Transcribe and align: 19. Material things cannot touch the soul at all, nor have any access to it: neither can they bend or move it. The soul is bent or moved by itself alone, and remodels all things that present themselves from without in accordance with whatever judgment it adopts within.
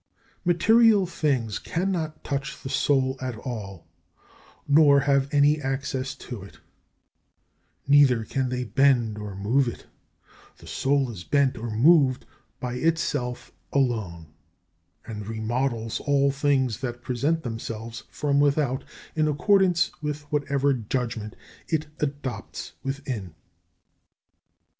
19. 0.45 0.45
Material 0.57 1.05
things 1.05 1.59
cannot 1.59 2.23
touch 2.23 2.63
the 2.63 2.69
soul 2.69 3.15
at 3.21 3.35
all, 3.37 3.85
nor 4.67 5.01
have 5.01 5.31
any 5.31 5.61
access 5.61 6.15
to 6.15 6.41
it: 6.41 6.57
neither 7.87 8.25
can 8.25 8.49
they 8.49 8.63
bend 8.63 9.19
or 9.19 9.35
move 9.35 9.67
it. 9.67 9.85
The 10.57 10.65
soul 10.65 11.11
is 11.11 11.23
bent 11.23 11.55
or 11.55 11.69
moved 11.69 12.25
by 12.59 12.77
itself 12.77 13.51
alone, 13.71 14.25
and 15.05 15.27
remodels 15.27 15.99
all 15.99 16.31
things 16.31 16.79
that 16.79 17.03
present 17.03 17.43
themselves 17.43 18.01
from 18.09 18.39
without 18.39 18.83
in 19.15 19.27
accordance 19.27 19.91
with 20.01 20.23
whatever 20.31 20.73
judgment 20.73 21.35
it 21.67 21.85
adopts 21.99 22.73
within. 22.81 23.35